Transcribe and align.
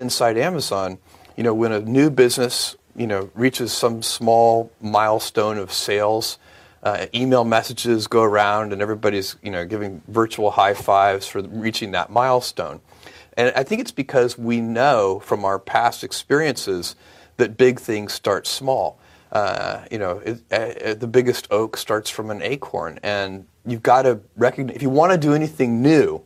Inside 0.00 0.36
Amazon, 0.36 0.98
you 1.36 1.44
know, 1.44 1.54
when 1.54 1.70
a 1.70 1.78
new 1.78 2.10
business, 2.10 2.74
you 2.96 3.06
know, 3.06 3.30
reaches 3.32 3.72
some 3.72 4.02
small 4.02 4.72
milestone 4.80 5.56
of 5.56 5.72
sales, 5.72 6.36
uh, 6.82 7.06
email 7.14 7.44
messages 7.44 8.08
go 8.08 8.24
around 8.24 8.72
and 8.72 8.82
everybody's, 8.82 9.36
you 9.40 9.52
know, 9.52 9.64
giving 9.64 10.02
virtual 10.08 10.50
high 10.50 10.74
fives 10.74 11.28
for 11.28 11.42
reaching 11.42 11.92
that 11.92 12.10
milestone. 12.10 12.80
And 13.36 13.52
I 13.54 13.62
think 13.62 13.80
it's 13.80 13.92
because 13.92 14.36
we 14.36 14.60
know 14.60 15.20
from 15.20 15.44
our 15.44 15.60
past 15.60 16.02
experiences 16.02 16.96
that 17.36 17.56
big 17.56 17.78
things 17.78 18.12
start 18.12 18.48
small. 18.48 18.98
Uh, 19.30 19.84
you 19.92 19.98
know, 19.98 20.18
it, 20.18 20.42
uh, 20.50 20.94
the 20.94 21.06
biggest 21.06 21.46
oak 21.52 21.76
starts 21.76 22.10
from 22.10 22.32
an 22.32 22.42
acorn, 22.42 22.98
and 23.04 23.46
you've 23.64 23.84
got 23.84 24.02
to 24.02 24.18
recognize 24.36 24.74
if 24.74 24.82
you 24.82 24.90
want 24.90 25.12
to 25.12 25.18
do 25.18 25.34
anything 25.34 25.80
new, 25.80 26.20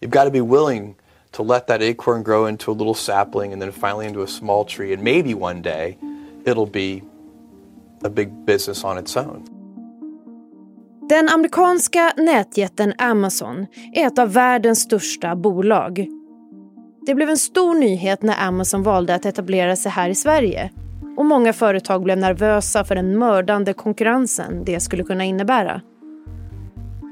you've 0.00 0.10
got 0.10 0.24
to 0.24 0.30
be 0.30 0.40
willing 0.40 0.96
to 1.36 1.44
let 1.44 1.66
that 1.66 1.82
acorn 1.82 2.22
grow 2.22 2.48
into 2.48 2.72
a 2.72 2.74
little 2.74 2.94
sapling 2.94 3.52
and 3.52 3.62
then 3.62 3.72
finally 3.72 4.06
into 4.06 4.22
a 4.22 4.26
small 4.26 4.64
tree, 4.64 4.94
and 4.94 5.02
maybe 5.02 5.34
one 5.34 5.62
day 5.62 5.98
it'll 6.44 6.70
be 6.70 7.02
a 8.04 8.08
big 8.08 8.28
business 8.46 8.84
on 8.84 8.98
its 8.98 9.16
own. 9.16 9.42
Den 11.08 11.28
amerikanska 11.28 12.12
nätjätten 12.16 12.94
Amazon 12.98 13.66
är 13.92 14.06
ett 14.06 14.18
av 14.18 14.32
världens 14.32 14.80
största 14.80 15.36
bolag. 15.36 16.06
Det 17.06 17.14
blev 17.14 17.28
en 17.28 17.36
stor 17.36 17.74
nyhet 17.74 18.22
när 18.22 18.46
Amazon 18.46 18.82
valde 18.82 19.14
att 19.14 19.26
etablera 19.26 19.76
sig 19.76 19.92
här 19.92 20.08
i 20.08 20.14
Sverige 20.14 20.70
och 21.16 21.26
många 21.26 21.52
företag 21.52 22.02
blev 22.02 22.18
nervösa 22.18 22.84
för 22.84 22.94
den 22.94 23.18
mördande 23.18 23.72
konkurrensen 23.72 24.64
det 24.64 24.80
skulle 24.80 25.04
kunna 25.04 25.24
innebära. 25.24 25.80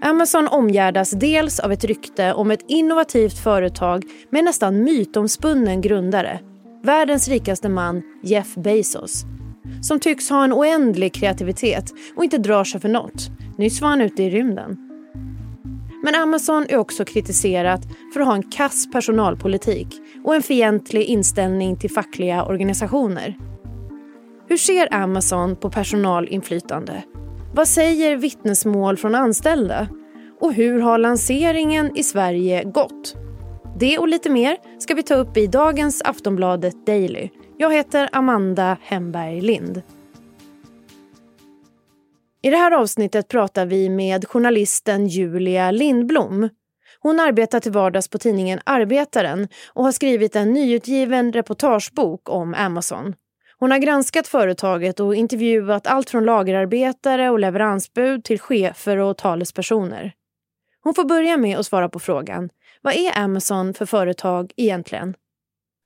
Amazon 0.04 0.48
omgärdas 0.48 1.10
dels 1.10 1.60
av 1.60 1.72
ett 1.72 1.84
rykte 1.84 2.32
om 2.32 2.50
ett 2.50 2.64
innovativt 2.68 3.38
företag 3.38 4.04
med 4.30 4.44
nästan 4.44 4.84
mytomspunnen 4.84 5.80
grundare, 5.80 6.40
världens 6.82 7.28
rikaste 7.28 7.68
man 7.68 8.02
Jeff 8.22 8.54
Bezos, 8.54 9.24
som 9.82 10.00
tycks 10.00 10.30
ha 10.30 10.44
en 10.44 10.52
oändlig 10.52 11.14
kreativitet 11.14 11.92
och 12.16 12.24
inte 12.24 12.38
drar 12.38 12.64
sig 12.64 12.80
för 12.80 12.88
något. 12.88 13.30
Nyss 13.58 13.80
var 13.80 13.88
han 13.88 14.00
ute 14.00 14.22
i 14.22 14.30
rymden. 14.30 14.76
Men 16.02 16.14
Amazon 16.14 16.66
är 16.68 16.76
också 16.76 17.04
kritiserat 17.04 17.80
för 18.14 18.20
att 18.20 18.26
ha 18.26 18.34
en 18.34 18.50
kass 18.50 18.92
personalpolitik 18.92 19.88
och 20.24 20.34
en 20.34 20.42
fientlig 20.42 21.04
inställning 21.04 21.76
till 21.76 21.90
fackliga 21.90 22.44
organisationer. 22.44 23.36
Hur 24.48 24.56
ser 24.56 24.94
Amazon 24.94 25.56
på 25.56 25.70
personalinflytande? 25.70 27.02
Vad 27.56 27.68
säger 27.68 28.16
vittnesmål 28.16 28.96
från 28.96 29.14
anställda? 29.14 29.88
Och 30.40 30.52
hur 30.52 30.80
har 30.80 30.98
lanseringen 30.98 31.96
i 31.96 32.02
Sverige 32.02 32.64
gått? 32.64 33.16
Det 33.78 33.98
och 33.98 34.08
lite 34.08 34.30
mer 34.30 34.56
ska 34.78 34.94
vi 34.94 35.02
ta 35.02 35.14
upp 35.14 35.36
i 35.36 35.46
dagens 35.46 36.02
Aftonbladet 36.02 36.86
Daily. 36.86 37.28
Jag 37.56 37.72
heter 37.72 38.08
Amanda 38.12 38.76
Hemberg 38.82 39.40
Lind. 39.40 39.82
I 42.42 42.50
det 42.50 42.56
här 42.56 42.72
avsnittet 42.72 43.28
pratar 43.28 43.66
vi 43.66 43.88
med 43.88 44.28
journalisten 44.28 45.06
Julia 45.06 45.70
Lindblom. 45.70 46.48
Hon 47.00 47.20
arbetar 47.20 47.60
till 47.60 47.72
vardags 47.72 48.08
på 48.08 48.18
tidningen 48.18 48.60
Arbetaren 48.66 49.48
och 49.72 49.84
har 49.84 49.92
skrivit 49.92 50.36
en 50.36 50.52
nyutgiven 50.52 51.32
reportagebok 51.32 52.28
om 52.28 52.54
Amazon. 52.54 53.14
Hon 53.64 53.70
har 53.70 53.78
granskat 53.78 54.26
företaget 54.26 55.00
och 55.00 55.14
intervjuat 55.14 55.86
allt 55.86 56.10
från 56.10 56.24
lagerarbetare 56.24 57.30
och 57.30 57.38
leveransbud 57.38 58.24
till 58.24 58.40
chefer 58.40 58.96
och 58.96 59.16
talespersoner. 59.16 60.12
Hon 60.82 60.94
får 60.94 61.04
börja 61.04 61.36
med 61.36 61.58
att 61.58 61.66
svara 61.66 61.88
på 61.88 61.98
frågan, 61.98 62.50
vad 62.82 62.94
är 62.94 63.18
Amazon 63.18 63.74
för 63.74 63.86
företag 63.86 64.52
egentligen? 64.56 65.14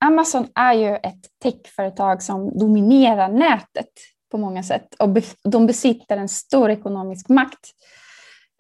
Amazon 0.05 0.49
är 0.55 0.73
ju 0.73 0.97
ett 0.97 1.21
techföretag 1.43 2.23
som 2.23 2.59
dominerar 2.59 3.29
nätet 3.29 3.93
på 4.31 4.39
många 4.39 4.63
sätt 4.63 4.95
och 4.99 5.09
de 5.45 5.67
besitter 5.67 6.17
en 6.17 6.29
stor 6.29 6.71
ekonomisk 6.71 7.29
makt. 7.29 7.71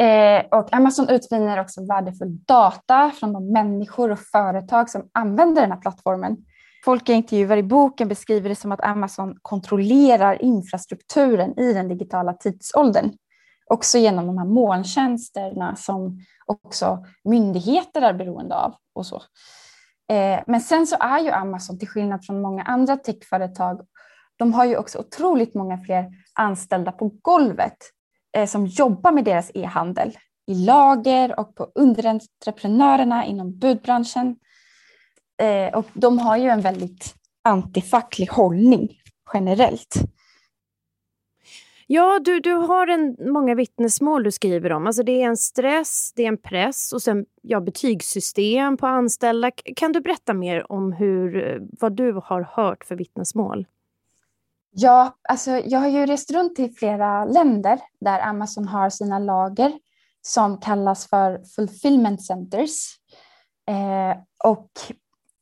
Eh, 0.03 0.59
och 0.59 0.75
Amazon 0.75 1.09
utvinner 1.09 1.61
också 1.61 1.87
värdefull 1.87 2.39
data 2.45 3.12
från 3.21 3.33
de 3.33 3.53
människor 3.53 4.11
och 4.11 4.21
företag 4.21 4.91
som 4.91 5.11
använder 5.15 5.62
den 5.62 5.73
här 5.73 5.81
plattformen. 5.81 6.37
Folk 6.84 7.09
jag 7.09 7.16
intervjuar 7.16 7.56
i 7.56 7.62
boken 7.62 8.09
beskriver 8.09 8.49
det 8.49 8.55
som 8.55 8.72
att 8.72 8.84
Amazon 8.84 9.39
kontrollerar 9.43 10.43
infrastrukturen 10.43 11.59
i 11.59 11.72
den 11.72 11.89
digitala 11.89 12.33
tidsåldern. 12.33 13.12
Också 13.66 13.99
genom 13.99 14.27
de 14.27 14.39
här 14.39 14.47
molntjänsterna 14.47 15.77
som 15.77 16.21
också 16.47 17.05
myndigheter 17.25 18.03
är 18.03 18.12
beroende 18.12 18.55
av. 18.55 18.75
och 18.94 19.06
så. 19.06 19.22
Eh, 20.12 20.41
men 20.47 20.61
sen 20.61 20.87
så 20.87 20.97
är 21.00 21.19
ju 21.19 21.31
Amazon, 21.31 21.78
till 21.78 21.89
skillnad 21.89 22.27
från 22.27 22.41
många 22.41 22.62
andra 22.62 22.97
techföretag, 22.97 23.81
de 24.37 24.55
har 24.55 24.65
ju 24.65 24.77
också 24.77 24.99
otroligt 24.99 25.55
många 25.55 25.78
fler 25.78 26.06
anställda 26.34 26.93
på 26.93 27.10
golvet 27.22 27.77
eh, 28.37 28.47
som 28.47 28.66
jobbar 28.66 29.12
med 29.12 29.25
deras 29.25 29.50
e-handel 29.55 30.16
i 30.47 30.55
lager 30.55 31.41
och 31.41 31.55
på 31.55 31.72
underentreprenörerna 31.75 33.25
inom 33.25 33.59
budbranschen. 33.59 34.37
Eh, 35.38 35.75
och 35.78 35.87
de 35.93 36.19
har 36.19 36.37
ju 36.37 36.49
en 36.49 36.60
väldigt 36.60 37.15
antifacklig 37.44 38.26
hållning 38.26 38.88
generellt. 39.34 39.94
Ja, 41.91 42.21
du, 42.25 42.41
du 42.41 42.53
har 42.54 42.87
en, 42.87 43.16
många 43.32 43.54
vittnesmål 43.54 44.22
du 44.22 44.32
skriver 44.32 44.72
om. 44.72 44.87
Alltså 44.87 45.03
det 45.03 45.22
är 45.22 45.27
en 45.27 45.37
stress, 45.37 46.12
det 46.16 46.22
är 46.22 46.28
en 46.28 46.38
press 46.38 46.93
och 46.93 47.03
sen 47.03 47.27
ja, 47.43 47.60
betygssystem 47.60 48.77
på 48.77 48.87
anställda. 48.87 49.50
Kan 49.50 49.93
du 49.93 50.00
berätta 50.00 50.34
mer 50.34 50.72
om 50.72 50.93
hur, 50.93 51.60
vad 51.81 51.97
du 51.97 52.21
har 52.25 52.43
hört 52.43 52.84
för 52.84 52.97
vittnesmål? 52.97 53.66
Ja, 54.71 55.16
alltså 55.28 55.50
jag 55.50 55.78
har 55.78 55.88
ju 55.88 56.06
rest 56.06 56.31
runt 56.31 56.59
i 56.59 56.69
flera 56.69 57.25
länder 57.25 57.81
där 58.00 58.21
Amazon 58.21 58.69
har 58.69 58.91
sina 58.91 59.19
lager 59.19 59.72
som 60.22 60.60
kallas 60.60 61.09
för 61.09 61.44
fulfillment 61.56 62.25
centers. 62.25 62.98
Eh, 63.69 64.22
och 64.44 64.71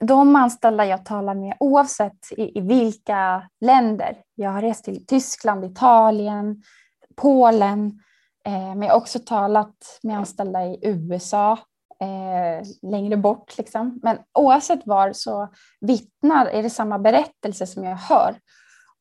de 0.04 0.36
anställda 0.36 0.86
jag 0.86 1.04
talar 1.04 1.34
med, 1.34 1.56
oavsett 1.60 2.32
i, 2.36 2.58
i, 2.58 2.60
vilka 2.60 3.48
länder, 3.60 4.16
jag 4.34 4.50
har 4.50 4.62
rest 4.62 4.84
till 4.84 5.06
Tyskland, 5.06 5.64
Italien, 5.64 6.62
Polen, 7.16 8.02
eh, 8.46 8.74
men 8.74 8.82
jag 8.82 8.90
har 8.90 9.00
också 9.00 9.18
talat 9.18 9.98
med 10.02 10.18
anställda 10.18 10.64
i 10.64 10.78
USA, 10.82 11.52
eh, 12.00 12.90
längre 12.90 13.16
bort. 13.16 13.58
Liksom. 13.58 14.00
Men 14.02 14.18
oavsett 14.38 14.86
var 14.86 15.12
så 15.12 15.48
vittnar, 15.80 16.46
är 16.46 16.62
det 16.62 16.70
samma 16.70 16.98
berättelse 16.98 17.66
som 17.66 17.84
jag 17.84 17.96
hör. 17.96 18.36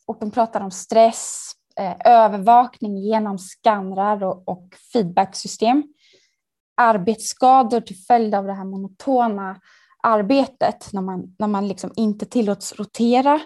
Och 0.07 0.17
de 0.19 0.31
pratar 0.31 0.61
om 0.61 0.71
stress, 0.71 1.51
eh, 1.79 1.95
övervakning 2.05 2.97
genom 2.97 3.39
skannrar 3.39 4.23
och, 4.23 4.49
och 4.49 4.75
feedbacksystem, 4.93 5.83
arbetsskador 6.77 7.81
till 7.81 7.97
följd 8.07 8.35
av 8.35 8.45
det 8.45 8.53
här 8.53 8.65
monotona 8.65 9.59
arbetet 10.05 10.93
när 10.93 11.01
man, 11.01 11.35
när 11.39 11.47
man 11.47 11.67
liksom 11.67 11.91
inte 11.95 12.25
tillåts 12.25 12.73
rotera. 12.73 13.39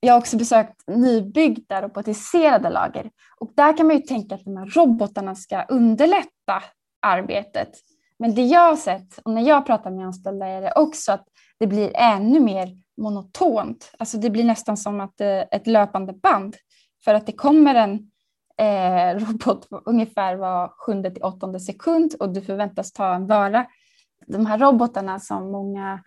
Jag 0.00 0.14
har 0.14 0.20
också 0.20 0.36
besökt 0.36 0.74
nybyggda 0.86 1.82
robotiserade 1.82 2.70
lager 2.70 3.10
och 3.40 3.52
där 3.56 3.76
kan 3.76 3.86
man 3.86 3.96
ju 3.96 4.02
tänka 4.02 4.34
att 4.34 4.44
de 4.44 4.56
här 4.56 4.66
robotarna 4.66 5.34
ska 5.34 5.62
underlätta 5.62 6.62
arbetet. 7.02 7.70
Men 8.18 8.34
det 8.34 8.42
jag 8.42 8.60
har 8.60 8.76
sett 8.76 9.18
och 9.24 9.32
när 9.32 9.42
jag 9.42 9.66
pratar 9.66 9.90
med 9.90 10.06
anställda 10.06 10.46
är 10.46 10.62
det 10.62 10.72
också 10.76 11.12
att 11.12 11.24
det 11.58 11.66
blir 11.66 11.90
ännu 11.94 12.40
mer 12.40 12.68
monotont. 12.96 13.92
Alltså 13.98 14.18
det 14.18 14.30
blir 14.30 14.44
nästan 14.44 14.76
som 14.76 15.00
att 15.00 15.14
det 15.16 15.26
är 15.26 15.48
ett 15.50 15.66
löpande 15.66 16.12
band 16.12 16.56
för 17.04 17.14
att 17.14 17.26
det 17.26 17.32
kommer 17.32 17.74
en 17.74 18.10
eh, 18.60 19.20
robot 19.26 19.68
ungefär 19.84 20.36
var 20.36 20.68
sjunde 20.68 21.10
till 21.10 21.22
åttonde 21.22 21.60
sekund 21.60 22.14
och 22.20 22.32
du 22.32 22.40
förväntas 22.40 22.92
ta 22.92 23.14
en 23.14 23.26
vara 23.26 23.66
de 24.26 24.46
här 24.46 24.58
robotarna 24.58 25.20
som 25.20 25.52
många 25.52 26.00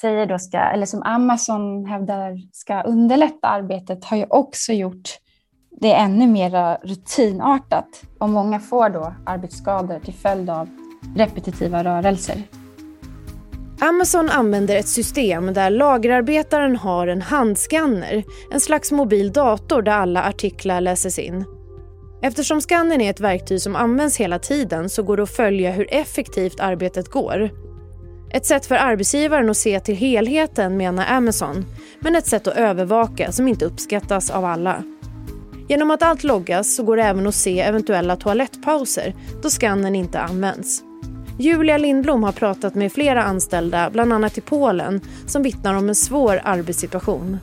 säger 0.00 0.26
då 0.26 0.38
ska, 0.38 0.58
eller 0.58 0.86
som 0.86 1.02
Amazon 1.02 1.86
hävdar 1.86 2.36
ska 2.52 2.82
underlätta 2.82 3.48
arbetet 3.48 4.04
har 4.04 4.16
ju 4.16 4.26
också 4.30 4.72
gjort 4.72 5.08
det 5.80 5.94
ännu 5.94 6.26
mer 6.26 6.78
rutinartat 6.86 8.02
och 8.18 8.28
många 8.28 8.60
får 8.60 8.88
då 8.88 9.14
arbetsskador 9.26 9.98
till 9.98 10.14
följd 10.14 10.50
av 10.50 10.68
repetitiva 11.16 11.84
rörelser. 11.84 12.42
Amazon 13.80 14.30
använder 14.30 14.76
ett 14.76 14.88
system 14.88 15.54
där 15.54 15.70
lagerarbetaren 15.70 16.76
har 16.76 17.06
en 17.06 17.22
handskanner, 17.22 18.24
en 18.52 18.60
slags 18.60 18.92
mobil 18.92 19.32
dator 19.32 19.82
där 19.82 19.92
alla 19.92 20.24
artiklar 20.24 20.80
läses 20.80 21.18
in. 21.18 21.59
Eftersom 22.22 22.60
skannern 22.60 23.00
är 23.00 23.10
ett 23.10 23.20
verktyg 23.20 23.60
som 23.60 23.76
används 23.76 24.16
hela 24.16 24.38
tiden 24.38 24.90
så 24.90 25.02
går 25.02 25.16
det 25.16 25.22
att 25.22 25.36
följa 25.36 25.72
hur 25.72 25.94
effektivt 25.94 26.60
arbetet 26.60 27.08
går. 27.08 27.50
Ett 28.30 28.46
sätt 28.46 28.66
för 28.66 28.74
arbetsgivaren 28.74 29.50
att 29.50 29.56
se 29.56 29.80
till 29.80 29.96
helheten 29.96 30.76
menar 30.76 31.06
Amazon, 31.08 31.64
men 32.00 32.16
ett 32.16 32.26
sätt 32.26 32.46
att 32.46 32.56
övervaka 32.56 33.32
som 33.32 33.48
inte 33.48 33.64
uppskattas 33.64 34.30
av 34.30 34.44
alla. 34.44 34.82
Genom 35.68 35.90
att 35.90 36.02
allt 36.02 36.24
loggas 36.24 36.76
så 36.76 36.82
går 36.82 36.96
det 36.96 37.02
även 37.02 37.26
att 37.26 37.34
se 37.34 37.60
eventuella 37.60 38.16
toalettpauser 38.16 39.14
då 39.42 39.50
skannern 39.50 39.94
inte 39.94 40.20
används. 40.20 40.82
Julia 41.38 41.78
Lindblom 41.78 42.22
har 42.22 42.32
pratat 42.32 42.74
med 42.74 42.92
flera 42.92 43.22
anställda, 43.22 43.90
bland 43.90 44.12
annat 44.12 44.38
i 44.38 44.40
Polen, 44.40 45.00
som 45.26 45.42
vittnar 45.42 45.74
om 45.74 45.88
en 45.88 45.94
svår 45.94 46.40
arbetssituation. 46.44 47.38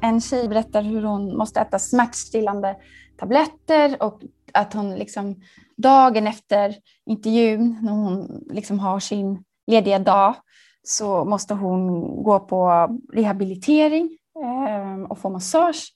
En 0.00 0.20
tjej 0.20 0.48
berättar 0.48 0.82
hur 0.82 1.02
hon 1.02 1.36
måste 1.36 1.60
äta 1.60 1.78
smärtstillande 1.78 2.76
tabletter 3.20 4.02
och 4.02 4.22
att 4.52 4.72
hon 4.74 4.94
liksom 4.94 5.42
dagen 5.76 6.26
efter 6.26 6.74
intervjun, 7.06 7.78
när 7.82 7.92
hon 7.92 8.44
liksom 8.50 8.78
har 8.78 9.00
sin 9.00 9.44
lediga 9.66 9.98
dag, 9.98 10.34
så 10.82 11.24
måste 11.24 11.54
hon 11.54 12.00
gå 12.22 12.40
på 12.40 12.88
rehabilitering 13.12 14.18
eh, 14.44 15.02
och 15.02 15.18
få 15.18 15.30
massage. 15.30 15.94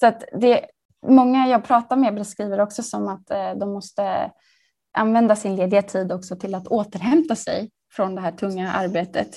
Så 0.00 0.06
att 0.06 0.24
det, 0.32 0.66
många 1.06 1.48
jag 1.48 1.64
pratar 1.64 1.96
med 1.96 2.14
beskriver 2.14 2.60
också 2.60 2.82
som 2.82 3.08
att 3.08 3.30
eh, 3.30 3.54
de 3.54 3.72
måste 3.72 4.30
använda 4.92 5.36
sin 5.36 5.56
lediga 5.56 5.82
tid 5.82 6.12
också 6.12 6.36
till 6.36 6.54
att 6.54 6.68
återhämta 6.68 7.36
sig 7.36 7.70
från 7.92 8.14
det 8.14 8.20
här 8.20 8.32
tunga 8.32 8.72
arbetet. 8.72 9.36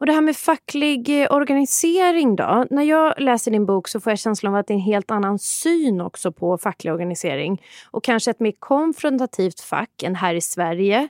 Och 0.00 0.06
det 0.06 0.12
här 0.12 0.20
med 0.20 0.36
facklig 0.36 1.22
eh, 1.22 1.32
organisering 1.32 2.36
då? 2.36 2.66
När 2.70 2.82
jag 2.82 3.14
läser 3.20 3.50
din 3.50 3.66
bok 3.66 3.88
så 3.88 4.00
får 4.00 4.10
jag 4.10 4.18
känslan 4.18 4.54
av 4.54 4.60
att 4.60 4.66
det 4.66 4.72
är 4.72 4.76
en 4.76 4.80
helt 4.80 5.10
annan 5.10 5.38
syn 5.38 6.00
också 6.00 6.32
på 6.32 6.58
facklig 6.58 6.92
organisering. 6.92 7.62
Och 7.90 8.04
kanske 8.04 8.30
ett 8.30 8.40
mer 8.40 8.52
konfrontativt 8.58 9.60
fack 9.60 10.02
än 10.02 10.14
här 10.14 10.34
i 10.34 10.40
Sverige. 10.40 11.08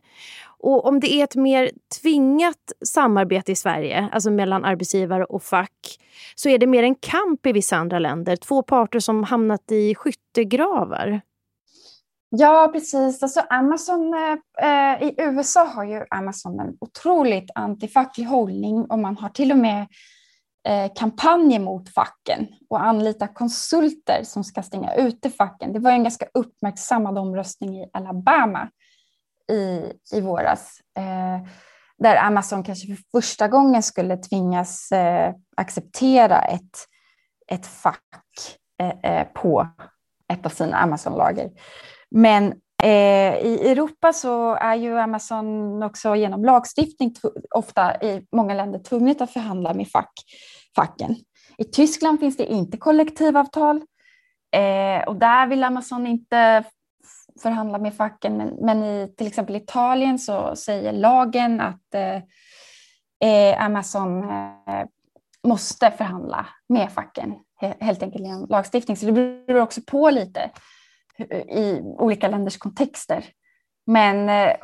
Och 0.58 0.86
om 0.86 1.00
det 1.00 1.12
är 1.12 1.24
ett 1.24 1.36
mer 1.36 1.70
tvingat 2.02 2.72
samarbete 2.84 3.52
i 3.52 3.56
Sverige, 3.56 4.08
alltså 4.12 4.30
mellan 4.30 4.64
arbetsgivare 4.64 5.24
och 5.24 5.42
fack, 5.42 5.98
så 6.34 6.48
är 6.48 6.58
det 6.58 6.66
mer 6.66 6.82
en 6.82 6.94
kamp 6.94 7.46
i 7.46 7.52
vissa 7.52 7.76
andra 7.76 7.98
länder. 7.98 8.36
Två 8.36 8.62
parter 8.62 8.98
som 8.98 9.24
hamnat 9.24 9.72
i 9.72 9.94
skyttegravar. 9.94 11.20
Ja, 12.32 12.70
precis. 12.72 13.22
Alltså 13.22 13.40
Amazon, 13.50 14.14
eh, 14.14 14.92
eh, 14.92 15.02
I 15.02 15.14
USA 15.18 15.64
har 15.64 15.84
ju 15.84 16.04
Amazon 16.10 16.60
en 16.60 16.76
otroligt 16.80 17.50
antifacklig 17.54 18.24
hållning 18.24 18.84
och 18.84 18.98
man 18.98 19.16
har 19.16 19.28
till 19.28 19.52
och 19.52 19.58
med 19.58 19.86
eh, 20.68 20.92
kampanjer 20.94 21.60
mot 21.60 21.94
facken 21.94 22.48
och 22.68 22.82
anlitar 22.82 23.26
konsulter 23.34 24.22
som 24.24 24.44
ska 24.44 24.62
stänga 24.62 24.94
ute 24.94 25.30
facken. 25.30 25.72
Det 25.72 25.78
var 25.78 25.90
en 25.90 26.02
ganska 26.02 26.26
uppmärksammad 26.34 27.18
omröstning 27.18 27.80
i 27.80 27.90
Alabama 27.92 28.70
i, 29.52 29.92
i 30.16 30.20
våras. 30.20 30.80
Eh, 30.98 31.48
där 31.98 32.16
Amazon 32.16 32.62
kanske 32.62 32.86
för 32.86 33.02
första 33.12 33.48
gången 33.48 33.82
skulle 33.82 34.16
tvingas 34.16 34.92
eh, 34.92 35.34
acceptera 35.56 36.42
ett, 36.42 36.78
ett 37.52 37.66
fack 37.66 38.04
eh, 38.82 39.12
eh 39.12 39.26
på 39.34 39.68
ett 40.32 40.46
av 40.46 40.50
sina 40.50 40.76
Amazon-lager. 40.76 41.50
Men 42.10 42.52
eh, 42.82 43.34
i 43.46 43.70
Europa 43.70 44.12
så 44.12 44.54
är 44.54 44.74
ju 44.74 44.98
Amazon 44.98 45.82
också 45.82 46.16
genom 46.16 46.44
lagstiftning 46.44 47.14
ofta 47.54 48.02
i 48.02 48.26
många 48.32 48.54
länder 48.54 48.78
tvunget 48.78 49.20
att 49.20 49.32
förhandla 49.32 49.74
med 49.74 49.88
fack, 49.88 50.12
facken. 50.76 51.16
I 51.58 51.64
Tyskland 51.64 52.20
finns 52.20 52.36
det 52.36 52.52
inte 52.52 52.76
kollektivavtal 52.76 53.76
eh, 54.56 55.08
och 55.08 55.16
där 55.16 55.46
vill 55.46 55.64
Amazon 55.64 56.06
inte 56.06 56.64
förhandla 57.42 57.78
med 57.78 57.94
facken. 57.94 58.36
Men, 58.36 58.48
men 58.48 58.84
i 58.84 59.14
till 59.16 59.26
exempel 59.26 59.56
Italien 59.56 60.18
så 60.18 60.56
säger 60.56 60.92
lagen 60.92 61.60
att 61.60 61.94
eh, 61.94 62.16
eh 63.30 63.64
Amazon 63.64 64.22
eh, 64.22 64.86
måste 65.46 65.90
förhandla 65.90 66.46
med 66.68 66.92
facken 66.92 67.34
helt 67.80 68.02
enkelt 68.02 68.24
genom 68.24 68.46
lagstiftning. 68.48 68.96
Så 68.96 69.06
det 69.06 69.12
beror 69.12 69.60
också 69.60 69.80
på 69.86 70.10
lite 70.10 70.50
i 71.48 71.80
olika 71.82 72.28
länders 72.28 72.58
kontexter. 72.58 73.24
Men 73.86 74.28
eh, 74.28 74.56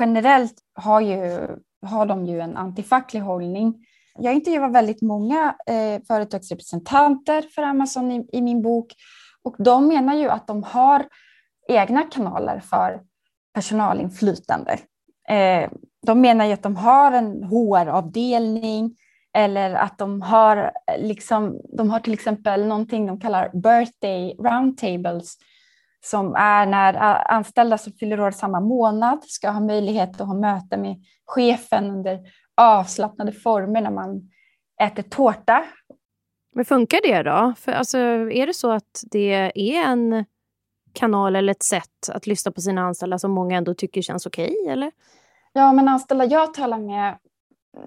generellt 0.00 0.54
har, 0.74 1.00
ju, 1.00 1.48
har 1.86 2.06
de 2.06 2.26
ju 2.26 2.40
en 2.40 2.56
antifacklig 2.56 3.20
hållning. 3.20 3.86
Jag 4.18 4.34
intervjuar 4.34 4.68
väldigt 4.68 5.02
många 5.02 5.54
eh, 5.66 6.02
företagsrepresentanter 6.06 7.42
för 7.54 7.62
Amazon 7.62 8.12
i, 8.12 8.28
i, 8.32 8.42
min 8.42 8.62
bok 8.62 8.92
och 9.42 9.56
de 9.58 9.88
menar 9.88 10.14
ju 10.14 10.28
att 10.28 10.46
de 10.46 10.62
har 10.62 11.06
egna 11.68 12.02
kanaler 12.02 12.60
för 12.60 13.00
personalinflytande. 13.54 14.78
Eh, 15.28 15.70
de 16.06 16.20
menar 16.20 16.44
ju 16.44 16.52
att 16.52 16.62
de 16.62 16.76
har 16.76 17.12
en 17.12 17.42
HR-avdelning 17.42 18.96
eller 19.34 19.74
att 19.74 19.98
de 19.98 20.22
har, 20.22 20.56
eh, 20.56 21.06
liksom, 21.06 21.60
de 21.76 21.90
har 21.90 22.00
till 22.00 22.12
exempel 22.12 22.66
någonting 22.66 23.06
de 23.06 23.20
kallar 23.20 23.50
birthday 23.54 24.36
roundtables 24.38 25.36
som 26.04 26.34
är 26.34 26.66
när 26.66 26.94
anställda 27.32 27.78
som 27.78 27.92
fyller 27.92 28.20
år 28.20 28.30
samma 28.30 28.60
månad 28.60 29.24
ska 29.24 29.50
ha 29.50 29.60
möjlighet 29.60 30.20
att 30.20 30.26
ha 30.26 30.34
möte 30.34 30.76
med 30.76 30.96
chefen 31.26 31.90
under 31.90 32.20
avslappnade 32.56 33.32
former 33.32 33.80
när 33.80 33.90
man 33.90 34.30
äter 34.82 35.02
tårta. 35.02 35.64
Men 36.54 36.64
funkar 36.64 37.00
det 37.02 37.22
då? 37.22 37.54
För 37.58 37.72
alltså, 37.72 37.98
är 38.30 38.46
det 38.46 38.54
så 38.54 38.70
att 38.70 39.04
det 39.10 39.52
är 39.54 39.84
en 39.84 40.24
kanal 40.92 41.36
eller 41.36 41.50
ett 41.50 41.62
sätt 41.62 42.08
att 42.08 42.26
lyssna 42.26 42.52
på 42.52 42.60
sina 42.60 42.82
anställda 42.82 43.18
som 43.18 43.30
många 43.30 43.56
ändå 43.56 43.74
tycker 43.74 44.02
känns 44.02 44.26
okej? 44.26 44.56
Okay, 44.60 44.72
eller? 44.72 44.92
Ja, 45.52 45.72
men 45.72 45.88
anställda 45.88 46.24
jag 46.24 46.54
talar 46.54 46.78
med 46.78 47.18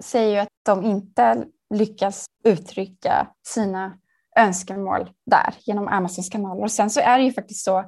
säger 0.00 0.30
ju 0.30 0.38
att 0.38 0.48
de 0.66 0.84
inte 0.84 1.44
lyckas 1.74 2.26
uttrycka 2.44 3.28
sina 3.46 3.98
önskemål 4.36 5.10
där 5.26 5.54
genom 5.60 5.88
Amazons 5.88 6.28
kanaler. 6.28 6.62
Och 6.62 6.72
sen 6.72 6.90
så 6.90 7.00
är 7.00 7.18
det 7.18 7.24
ju 7.24 7.32
faktiskt 7.32 7.64
så 7.64 7.84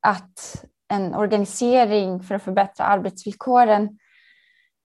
att 0.00 0.64
en 0.88 1.14
organisering 1.14 2.22
för 2.22 2.34
att 2.34 2.42
förbättra 2.42 2.84
arbetsvillkoren 2.84 3.98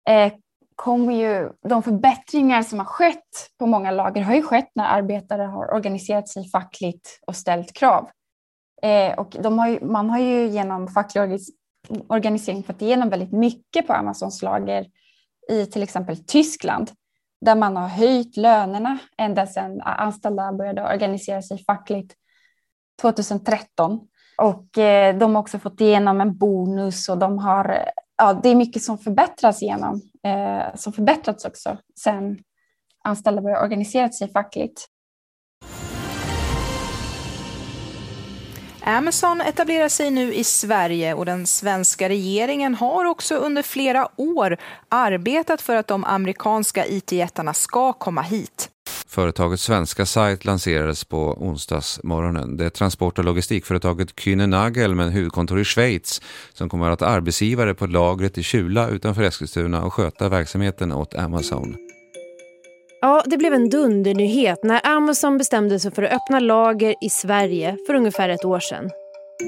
eh, 0.09 0.33
kommer 0.77 1.15
ju, 1.15 1.51
de 1.69 1.83
förbättringar 1.83 2.63
som 2.63 2.79
har 2.79 2.87
skett 2.87 3.51
på 3.59 3.67
många 3.67 3.91
lager 3.91 4.23
har 4.23 4.35
ju 4.35 4.43
skett 4.43 4.71
när 4.75 4.85
arbetare 4.85 5.43
har 5.43 5.75
organiserat 5.75 6.29
sig 6.29 6.51
fackligt 6.51 7.21
och 7.27 7.37
ställt 7.37 7.73
krav. 7.73 8.11
Eh, 8.83 9.19
och 9.19 9.37
de 9.43 9.59
har 9.59 9.69
ju, 9.69 9.85
man 9.85 10.11
har 10.11 10.19
ju 10.19 10.47
genom 10.47 10.89
facklig 10.89 11.41
organisering 12.09 12.63
fått 12.63 12.83
igenom 12.83 13.09
väldigt 13.09 13.33
mycket 13.33 13.87
på 13.87 13.93
Amazons 13.93 14.43
lager 14.43 14.87
i 15.51 15.67
till 15.67 15.83
exempel 15.83 16.25
Tyskland 16.25 16.91
där 17.41 17.55
man 17.55 17.77
har 17.77 17.89
höjt 17.89 18.37
lönerna 18.37 18.99
ända 19.17 19.47
sedan 19.47 19.81
anställda 19.81 20.53
började 20.53 20.83
organisera 20.83 21.43
sig 21.43 21.65
fackligt 21.65 22.15
2013. 23.03 24.01
Och 24.41 24.79
eh, 24.79 25.19
de 25.19 25.35
har 25.35 25.43
också 25.43 25.59
fått 25.59 25.81
igenom 25.81 26.21
en 26.21 26.39
bonus 26.39 27.09
och 27.09 27.19
de 27.19 27.39
har, 27.39 27.85
ja, 28.17 28.33
det 28.43 28.49
är 28.49 28.55
mycket 28.55 28.83
som 28.83 28.99
förbättras 28.99 29.63
genom, 29.63 30.01
eh, 30.27 30.75
som 30.75 30.93
förbättrats 30.93 31.45
också 31.45 31.77
sen 32.01 32.39
anställda 33.05 33.43
började 33.43 33.63
organisera 33.63 34.09
sig 34.09 34.33
fackligt. 34.33 34.87
Amazon 38.85 39.41
etablerar 39.41 39.89
sig 39.89 40.11
nu 40.11 40.35
i 40.35 40.45
Sverige 40.45 41.15
och 41.15 41.27
den 41.27 41.47
svenska 41.47 42.09
regeringen 42.09 42.75
har 42.75 43.05
också 43.05 43.35
under 43.35 43.63
flera 43.63 44.09
år 44.17 44.57
arbetat 44.89 45.61
för 45.61 45.77
att 45.77 45.87
de 45.87 46.05
amerikanska 46.05 46.87
it-jättarna 46.87 47.55
ska 47.55 47.93
komma 47.93 48.23
hit. 48.23 48.71
Företagets 49.11 49.63
svenska 49.63 50.07
sajt 50.07 50.45
lanserades 50.45 51.05
på 51.05 51.19
onsdagsmorgonen. 51.19 52.57
Det 52.57 52.65
är 52.65 52.71
transport 52.71 53.19
och 53.19 53.25
logistikföretaget 53.25 54.15
Kühne 54.15 54.47
Nagel 54.47 54.95
med 54.95 55.13
huvudkontor 55.13 55.61
i 55.61 55.65
Schweiz 55.65 56.23
som 56.53 56.69
kommer 56.69 56.91
att 56.91 57.03
arbetsgivare 57.03 57.75
på 57.75 57.87
lagret 57.87 58.39
i 58.39 58.43
Kjula 58.43 58.89
utanför 58.89 59.23
Eskilstuna 59.23 59.83
och 59.83 59.93
sköta 59.93 60.29
verksamheten 60.29 60.93
åt 60.93 61.15
Amazon. 61.15 61.77
Ja, 63.01 63.23
det 63.27 63.37
blev 63.37 63.55
en 63.55 63.69
dundernyhet 63.69 64.65
när 64.65 64.87
Amazon 64.87 65.39
bestämde 65.39 65.81
sig 65.81 65.91
för 65.91 66.03
att 66.03 66.13
öppna 66.13 66.41
lager 66.41 66.95
i 67.05 67.11
Sverige 67.11 67.77
för 67.87 67.95
ungefär 67.95 68.29
ett 68.29 68.45
år 68.45 68.61
sedan. 68.61 68.91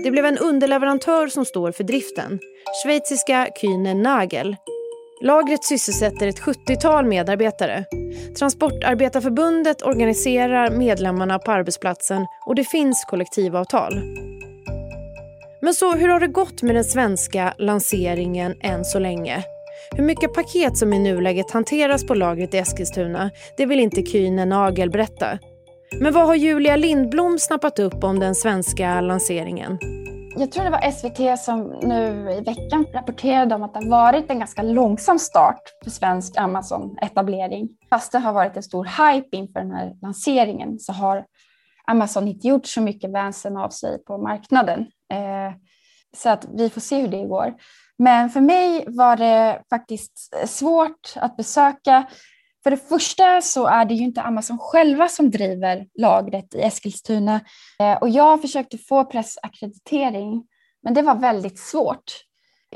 Det 0.05 0.11
blev 0.11 0.25
en 0.25 0.39
underleverantör 0.39 1.29
som 1.29 1.45
står 1.45 1.73
för 1.73 1.85
driften, 1.85 2.39
schweiziska 2.85 3.49
Kühne 3.63 3.95
Nagel. 3.95 4.57
Lagret 5.23 5.65
sysselsätter 5.65 6.27
ett 6.27 6.41
70-tal 6.41 7.07
medarbetare. 7.07 7.85
Transportarbetarförbundet 8.39 9.83
organiserar 9.83 10.71
medlemmarna 10.71 11.39
på 11.39 11.53
arbetsplatsen 11.53 12.27
och 12.47 12.55
det 12.55 12.65
finns 12.65 13.05
kollektivavtal. 13.05 13.93
Men 15.61 15.75
så 15.75 15.93
hur 15.93 16.09
har 16.09 16.21
det 16.21 16.27
gått 16.27 16.63
med 16.63 16.75
den 16.75 16.85
svenska 16.85 17.55
lanseringen 17.59 18.55
än 18.61 18.85
så 18.85 18.99
länge? 18.99 19.45
Hur 19.97 20.05
mycket 20.05 20.35
paket 20.35 20.77
som 20.77 20.93
i 20.93 20.99
nuläget 20.99 21.51
hanteras 21.51 22.07
på 22.07 22.15
lagret 22.15 22.55
i 22.55 22.59
Eskilstuna, 22.59 23.31
det 23.57 23.67
vill 23.67 23.81
inte 23.81 24.01
Kühne 24.01 24.45
Nagel 24.45 24.91
berätta. 24.91 25.39
Men 26.01 26.13
vad 26.13 26.27
har 26.27 26.35
Julia 26.35 26.77
Lindblom 26.77 27.39
snappat 27.39 27.79
upp 27.79 28.05
om 28.05 28.19
den 28.19 28.35
svenska 28.35 29.01
lanseringen? 29.01 29.79
Jag 30.37 30.53
tror 30.53 30.65
det 30.65 30.71
var 30.71 30.91
SVT 30.91 31.41
som 31.45 31.79
nu 31.83 32.31
i 32.33 32.41
veckan 32.41 32.87
rapporterade 32.95 33.55
om 33.55 33.63
att 33.63 33.75
det 33.75 33.81
har 33.81 33.91
varit 33.91 34.31
en 34.31 34.39
ganska 34.39 34.63
långsam 34.63 35.19
start 35.19 35.63
för 35.85 35.91
svensk 35.91 36.37
Amazon-etablering. 36.37 37.69
Fast 37.91 38.13
det 38.13 38.19
har 38.19 38.33
varit 38.33 38.57
en 38.57 38.63
stor 38.63 38.85
hype 38.85 39.37
inför 39.37 39.61
den 39.61 39.71
här 39.71 39.93
lanseringen 40.03 40.79
så 40.79 40.93
har 40.93 41.25
Amazon 41.87 42.29
inte 42.29 42.49
gjort 42.49 42.67
så 42.67 42.81
mycket 42.81 43.11
väsen 43.11 43.57
av 43.57 43.69
sig 43.69 44.05
på 44.05 44.19
marknaden. 44.19 44.81
Eh, 45.13 45.53
så 46.17 46.29
att 46.29 46.47
vi 46.55 46.71
får 46.71 46.81
se 46.81 47.01
hur 47.01 47.09
det 47.09 47.27
går. 47.27 47.55
Men 47.99 48.31
för 48.31 48.41
mig 48.41 48.85
var 48.87 49.17
det 49.17 49.63
faktiskt 49.71 50.35
svårt 50.47 51.15
att 51.17 51.37
besöka. 51.37 52.05
För 52.63 52.71
det 52.71 52.89
första 52.89 53.41
så 53.41 53.67
är 53.67 53.85
det 53.85 53.95
ju 53.95 54.05
inte 54.05 54.23
Amazon 54.23 54.59
själva 54.59 55.09
som 55.09 55.31
driver 55.31 55.87
lagret 55.95 56.55
i 56.55 56.61
Eskilstuna. 56.61 57.41
Eh, 57.79 57.95
och 57.95 58.09
jag 58.09 58.41
försökte 58.41 58.79
få 58.79 59.05
pressackreditering, 59.05 60.45
men 60.83 60.95
det 60.95 61.03
var 61.03 61.15
väldigt 61.15 61.59
svårt. 61.59 62.13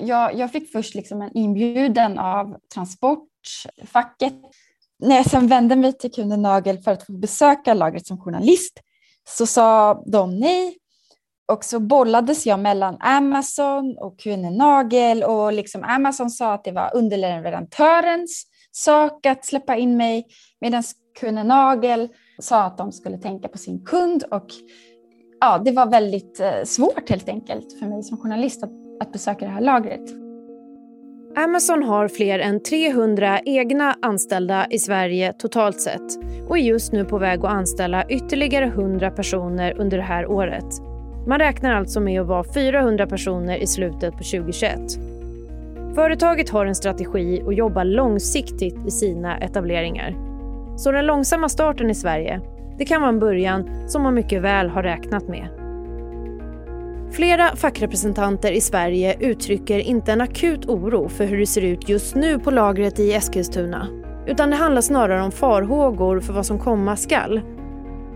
Jag, 0.00 0.34
jag 0.34 0.52
fick 0.52 0.72
först 0.72 0.94
liksom 0.94 1.22
en 1.22 1.36
inbjudan 1.36 2.18
av 2.18 2.56
Transportfacket. 2.74 4.34
När 4.98 5.16
jag 5.16 5.30
sen 5.30 5.46
vände 5.46 5.76
mig 5.76 5.92
till 5.92 6.12
Kunden 6.12 6.42
Nagel 6.42 6.78
för 6.78 6.90
att 6.90 7.06
få 7.06 7.12
besöka 7.12 7.74
lagret 7.74 8.06
som 8.06 8.20
journalist 8.20 8.80
så 9.28 9.46
sa 9.46 10.02
de 10.06 10.38
nej 10.38 10.78
och 11.52 11.64
så 11.64 11.80
bollades 11.80 12.46
jag 12.46 12.60
mellan 12.60 12.96
Amazon 13.00 13.98
och 13.98 14.18
QN 14.18 14.56
Nagel 14.56 15.22
och 15.22 15.52
liksom 15.52 15.84
Amazon 15.84 16.30
sa 16.30 16.52
att 16.52 16.64
det 16.64 16.72
var 16.72 16.96
underleverantörens 16.96 18.46
sak 18.76 19.26
att 19.26 19.44
släppa 19.44 19.76
in 19.76 19.96
mig 19.96 20.26
medan 20.60 20.82
Kunde 21.20 21.44
Nagel 21.44 22.08
sa 22.38 22.62
att 22.62 22.78
de 22.78 22.92
skulle 22.92 23.18
tänka 23.18 23.48
på 23.48 23.58
sin 23.58 23.84
kund 23.84 24.24
och 24.30 24.46
ja, 25.40 25.62
det 25.64 25.72
var 25.72 25.86
väldigt 25.86 26.40
eh, 26.40 26.64
svårt 26.64 27.10
helt 27.10 27.28
enkelt 27.28 27.78
för 27.78 27.86
mig 27.86 28.02
som 28.02 28.18
journalist 28.18 28.62
att, 28.62 28.70
att 29.00 29.12
besöka 29.12 29.44
det 29.44 29.50
här 29.50 29.60
lagret. 29.60 30.10
Amazon 31.36 31.82
har 31.82 32.08
fler 32.08 32.38
än 32.38 32.62
300 32.62 33.40
egna 33.44 33.96
anställda 34.02 34.66
i 34.70 34.78
Sverige 34.78 35.32
totalt 35.32 35.80
sett 35.80 36.16
och 36.48 36.58
är 36.58 36.62
just 36.62 36.92
nu 36.92 37.04
på 37.04 37.18
väg 37.18 37.38
att 37.38 37.52
anställa 37.52 38.08
ytterligare 38.08 38.64
100 38.64 39.10
personer 39.10 39.80
under 39.80 39.96
det 39.96 40.02
här 40.02 40.26
året. 40.26 40.64
Man 41.26 41.38
räknar 41.38 41.74
alltså 41.74 42.00
med 42.00 42.20
att 42.20 42.26
vara 42.26 42.44
400 42.54 43.06
personer 43.06 43.56
i 43.56 43.66
slutet 43.66 44.12
på 44.12 44.18
2021. 44.18 44.78
Företaget 45.96 46.50
har 46.50 46.66
en 46.66 46.74
strategi 46.74 47.42
och 47.44 47.54
jobbar 47.54 47.84
långsiktigt 47.84 48.86
i 48.86 48.90
sina 48.90 49.38
etableringar. 49.38 50.14
Så 50.76 50.92
den 50.92 51.06
långsamma 51.06 51.48
starten 51.48 51.90
i 51.90 51.94
Sverige, 51.94 52.40
det 52.78 52.84
kan 52.84 53.00
vara 53.00 53.08
en 53.08 53.18
början 53.18 53.88
som 53.88 54.02
man 54.02 54.14
mycket 54.14 54.42
väl 54.42 54.68
har 54.68 54.82
räknat 54.82 55.28
med. 55.28 55.48
Flera 57.12 57.56
fackrepresentanter 57.56 58.52
i 58.52 58.60
Sverige 58.60 59.16
uttrycker 59.20 59.78
inte 59.78 60.12
en 60.12 60.20
akut 60.20 60.66
oro 60.66 61.08
för 61.08 61.24
hur 61.24 61.38
det 61.38 61.46
ser 61.46 61.64
ut 61.64 61.88
just 61.88 62.14
nu 62.14 62.38
på 62.38 62.50
lagret 62.50 62.98
i 62.98 63.12
Eskilstuna. 63.12 63.88
Utan 64.26 64.50
det 64.50 64.56
handlar 64.56 64.82
snarare 64.82 65.22
om 65.22 65.32
farhågor 65.32 66.20
för 66.20 66.32
vad 66.32 66.46
som 66.46 66.58
komma 66.58 66.96
skall 66.96 67.40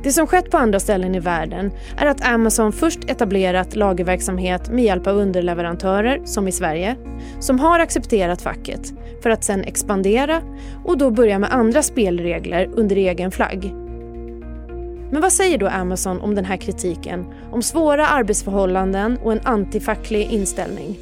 det 0.02 0.12
som 0.12 0.26
skett 0.26 0.50
på 0.50 0.56
andra 0.56 0.80
ställen 0.80 1.14
i 1.14 1.20
världen 1.20 1.70
är 1.96 2.06
att 2.06 2.28
Amazon 2.28 2.72
först 2.72 3.10
etablerat 3.10 3.76
lagerverksamhet 3.76 4.70
med 4.70 4.84
hjälp 4.84 5.06
av 5.06 5.16
underleverantörer, 5.16 6.20
som 6.24 6.48
i 6.48 6.52
Sverige, 6.52 6.96
som 7.40 7.60
har 7.60 7.80
accepterat 7.80 8.42
facket, 8.42 8.92
för 9.22 9.30
att 9.30 9.44
sen 9.44 9.64
expandera 9.64 10.42
och 10.84 10.98
då 10.98 11.10
börja 11.10 11.38
med 11.38 11.54
andra 11.54 11.82
spelregler 11.82 12.70
under 12.72 12.96
egen 12.96 13.30
flagg. 13.30 13.74
Men 15.12 15.22
vad 15.22 15.32
säger 15.32 15.58
då 15.58 15.68
Amazon 15.68 16.20
om 16.20 16.34
den 16.34 16.44
här 16.44 16.56
kritiken, 16.56 17.26
om 17.52 17.62
svåra 17.62 18.06
arbetsförhållanden 18.06 19.18
och 19.22 19.32
en 19.32 19.40
antifacklig 19.44 20.32
inställning? 20.32 20.98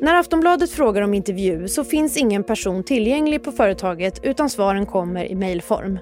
När 0.00 0.14
Aftonbladet 0.14 0.70
frågar 0.70 1.02
om 1.02 1.14
intervju 1.14 1.68
så 1.68 1.84
finns 1.84 2.16
ingen 2.16 2.44
person 2.44 2.84
tillgänglig 2.84 3.44
på 3.44 3.52
företaget 3.52 4.20
utan 4.22 4.50
svaren 4.50 4.86
kommer 4.86 5.24
i 5.24 5.34
mejlform. 5.34 5.98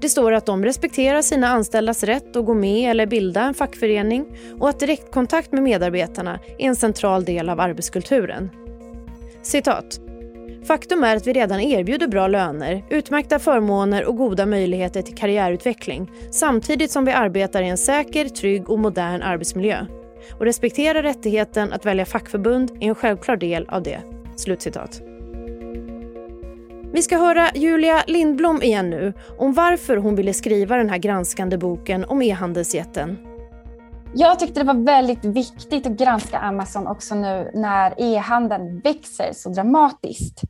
Det 0.00 0.08
står 0.08 0.32
att 0.32 0.46
de 0.46 0.64
respekterar 0.64 1.22
sina 1.22 1.48
anställdas 1.48 2.04
rätt 2.04 2.36
att 2.36 2.44
gå 2.44 2.54
med 2.54 2.90
eller 2.90 3.06
bilda 3.06 3.40
en 3.40 3.54
fackförening 3.54 4.26
och 4.58 4.68
att 4.68 4.80
direktkontakt 4.80 5.52
med 5.52 5.62
medarbetarna 5.62 6.38
är 6.58 6.66
en 6.66 6.76
central 6.76 7.24
del 7.24 7.48
av 7.48 7.60
arbetskulturen. 7.60 8.50
Citat. 9.42 10.00
Faktum 10.64 11.04
är 11.04 11.16
att 11.16 11.26
vi 11.26 11.32
redan 11.32 11.60
erbjuder 11.60 12.08
bra 12.08 12.26
löner, 12.26 12.84
utmärkta 12.90 13.38
förmåner 13.38 14.04
och 14.04 14.16
goda 14.16 14.46
möjligheter 14.46 15.02
till 15.02 15.14
karriärutveckling 15.14 16.10
samtidigt 16.30 16.90
som 16.90 17.04
vi 17.04 17.12
arbetar 17.12 17.62
i 17.62 17.68
en 17.68 17.78
säker, 17.78 18.24
trygg 18.24 18.70
och 18.70 18.78
modern 18.78 19.22
arbetsmiljö. 19.22 19.86
Och 20.38 20.44
respektera 20.44 21.02
rättigheten 21.02 21.72
att 21.72 21.86
välja 21.86 22.06
fackförbund 22.06 22.70
är 22.80 22.88
en 22.88 22.94
självklar 22.94 23.36
del 23.36 23.66
av 23.68 23.82
det." 23.82 24.00
Slutcitat. 24.36 25.09
Vi 26.92 27.02
ska 27.02 27.16
höra 27.16 27.50
Julia 27.54 28.04
Lindblom 28.06 28.62
igen 28.62 28.90
nu 28.90 29.12
om 29.38 29.52
varför 29.52 29.96
hon 29.96 30.16
ville 30.16 30.34
skriva 30.34 30.76
den 30.76 30.90
här 30.90 30.98
granskande 30.98 31.58
boken 31.58 32.04
om 32.04 32.22
e-handelsjätten. 32.22 33.18
Jag 34.14 34.38
tyckte 34.38 34.60
det 34.60 34.66
var 34.66 34.84
väldigt 34.84 35.24
viktigt 35.24 35.86
att 35.86 35.92
granska 35.92 36.38
Amazon 36.38 36.86
också 36.86 37.14
nu 37.14 37.50
när 37.54 37.94
e-handeln 37.98 38.80
växer 38.80 39.32
så 39.32 39.48
dramatiskt. 39.48 40.40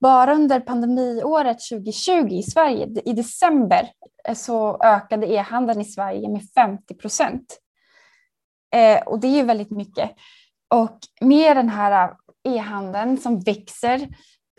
Bara 0.00 0.34
under 0.34 0.60
pandemiåret 0.60 1.58
2020 1.70 2.28
i 2.30 2.42
Sverige, 2.42 2.88
i 3.04 3.12
december, 3.12 3.88
så 4.34 4.82
ökade 4.82 5.26
e-handeln 5.26 5.80
i 5.80 5.84
Sverige 5.84 6.28
med 6.28 6.42
50 6.54 6.94
procent. 6.94 7.58
Eh, 8.74 9.02
och 9.06 9.20
det 9.20 9.26
är 9.26 9.36
ju 9.36 9.42
väldigt 9.42 9.70
mycket. 9.70 10.10
Och 10.74 10.98
med 11.20 11.56
den 11.56 11.68
här 11.68 12.10
eh, 12.44 12.54
e-handeln 12.54 13.18
som 13.18 13.40
växer 13.40 14.08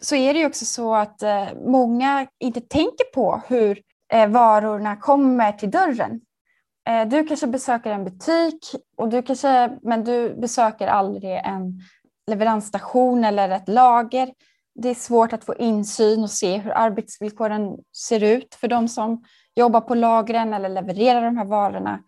så 0.01 0.15
är 0.15 0.34
det 0.34 0.39
ju 0.39 0.46
också 0.46 0.65
så 0.65 0.96
att 0.96 1.24
eh, 1.24 1.46
många 1.65 2.27
inte 2.39 2.62
tänker 2.62 3.06
på 3.13 3.41
hur 3.48 3.82
eh, 4.13 4.27
varorna 4.27 4.96
kommer 4.96 5.51
till 5.51 5.72
dörren. 5.72 6.22
Eh, 6.89 7.08
du 7.08 7.27
kanske 7.27 7.48
besöker 7.48 7.91
en 7.91 8.03
butik, 8.03 8.75
och 8.98 9.10
du 9.10 9.22
kanske, 9.22 9.77
men 9.82 10.03
du 10.03 10.36
besöker 10.36 10.88
aldrig 10.88 11.32
en 11.32 11.79
leveransstation 12.27 13.24
eller 13.24 13.50
ett 13.50 13.68
lager. 13.68 14.34
Det 14.75 14.89
är 14.89 14.96
svårt 14.96 15.34
att 15.34 15.44
få 15.44 15.56
insyn 15.56 16.24
och 16.24 16.32
se 16.32 16.58
hur 16.58 16.72
arbetsvillkoren 16.72 17.77
ser 18.08 18.24
ut 18.24 18.56
för 18.56 18.68
de 18.68 18.88
som 18.88 19.24
jobbar 19.56 19.82
på 19.82 19.96
lagren 19.96 20.53
eller 20.53 20.70
levererar 20.70 21.22
de 21.22 21.38
här 21.38 21.46
varorna. 21.46 22.00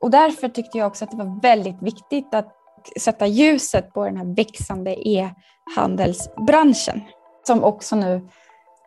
Och 0.00 0.10
därför 0.10 0.48
tyckte 0.48 0.78
jag 0.78 0.86
också 0.86 1.04
att 1.04 1.10
det 1.10 1.16
var 1.16 1.40
väldigt 1.42 1.82
viktigt 1.82 2.34
att 2.34 2.54
sätta 3.00 3.26
ljuset 3.26 3.92
på 3.92 4.04
den 4.04 4.16
här 4.16 4.34
växande 4.34 5.08
e-handelsbranschen 5.08 7.02
som 7.48 7.64
också 7.64 7.96
nu 7.96 8.28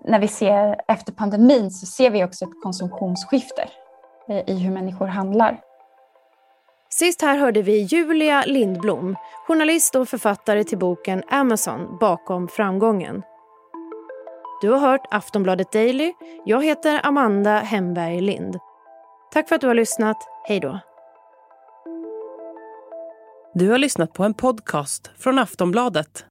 när 0.03 0.19
vi 0.19 0.27
ser 0.27 0.81
efter 0.87 1.11
pandemin 1.11 1.71
så 1.71 1.85
ser 1.85 2.09
vi 2.09 2.23
också 2.23 2.45
ett 2.45 2.61
konsumtionsskifte 2.63 3.67
i 4.47 4.53
hur 4.53 4.71
människor 4.71 5.07
handlar. 5.07 5.59
Sist 6.89 7.21
här 7.21 7.37
hörde 7.37 7.61
vi 7.61 7.81
Julia 7.81 8.43
Lindblom, 8.45 9.15
journalist 9.47 9.95
och 9.95 10.09
författare 10.09 10.63
till 10.63 10.77
boken 10.77 11.23
Amazon 11.29 11.97
bakom 11.99 12.47
framgången. 12.47 13.21
Du 14.61 14.69
har 14.69 14.79
hört 14.79 15.07
Aftonbladet 15.11 15.71
Daily. 15.71 16.13
Jag 16.45 16.65
heter 16.65 16.99
Amanda 17.03 17.59
Hemberg 17.59 18.21
Lind. 18.21 18.59
Tack 19.31 19.47
för 19.47 19.55
att 19.55 19.61
du 19.61 19.67
har 19.67 19.75
lyssnat. 19.75 20.17
Hej 20.47 20.59
då. 20.59 20.79
Du 23.53 23.69
har 23.69 23.77
lyssnat 23.77 24.13
på 24.13 24.23
en 24.23 24.33
podcast 24.33 25.11
från 25.17 25.39
Aftonbladet 25.39 26.30